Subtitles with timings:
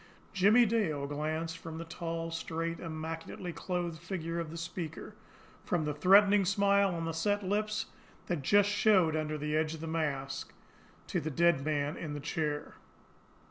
[0.33, 5.13] Jimmie Dale glanced from the tall, straight, immaculately clothed figure of the speaker,
[5.63, 7.85] from the threatening smile on the set lips
[8.25, 10.53] that just showed under the edge of the mask,
[11.05, 12.73] to the dead man in the chair.